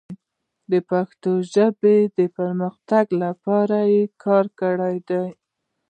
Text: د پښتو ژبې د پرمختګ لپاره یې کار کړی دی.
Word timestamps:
د 0.71 0.73
پښتو 0.89 1.31
ژبې 1.53 1.97
د 2.17 2.19
پرمختګ 2.37 3.05
لپاره 3.23 3.77
یې 3.93 4.03
کار 4.23 4.45
کړی 4.61 4.95
دی. 5.09 5.27